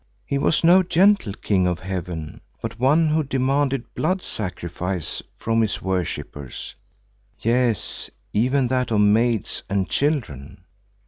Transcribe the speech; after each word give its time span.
He 0.25 0.39
was 0.39 0.63
no 0.63 0.81
gentle 0.81 1.33
king 1.35 1.67
of 1.67 1.81
heaven, 1.81 2.41
but 2.59 2.79
one 2.79 3.09
who 3.09 3.21
demanded 3.23 3.93
blood 3.93 4.23
sacrifice 4.23 5.21
from 5.35 5.61
his 5.61 5.79
worshippers, 5.79 6.73
yes, 7.39 8.09
even 8.33 8.67
that 8.69 8.89
of 8.89 9.01
maids 9.01 9.61
and 9.69 9.87
children. 9.87 10.63